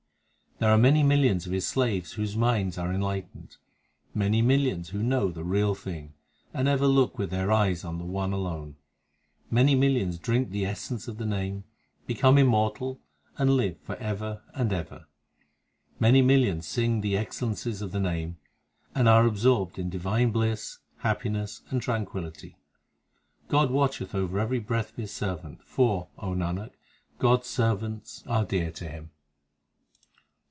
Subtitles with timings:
[0.57, 3.57] 8 There are many millions of His slaves Whose minds are enlightened;
[4.13, 6.13] Many millions who know the Real Thing,
[6.53, 8.75] And ever look with their eyes on the One alone;
[9.49, 11.63] Many millions drink the essence of the Name,
[12.05, 12.99] Become immortal,
[13.39, 15.07] and live for ever and ever;
[15.99, 18.37] Many millions sing the excellences of the Name,
[18.93, 22.53] And are absorbed in divine bliss, happiness, and tran quillity.
[23.47, 26.69] God watcheth over every breath of His servant, For, O Nanak,
[27.17, 29.09] God s servants are dear to Him.